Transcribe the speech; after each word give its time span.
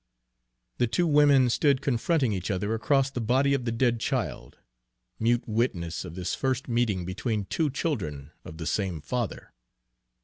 The 0.79 0.87
two 0.87 1.05
women 1.05 1.47
stood 1.51 1.83
confronting 1.83 2.31
each 2.33 2.49
other 2.49 2.73
across 2.73 3.11
the 3.11 3.21
body 3.21 3.53
of 3.53 3.65
the 3.65 3.71
dead 3.71 3.99
child, 3.99 4.57
mute 5.19 5.43
witness 5.45 6.03
of 6.05 6.15
this 6.15 6.33
first 6.33 6.67
meeting 6.67 7.05
between 7.05 7.45
two 7.45 7.69
children 7.69 8.31
of 8.43 8.57
the 8.57 8.65
same 8.65 8.99
father. 9.01 9.53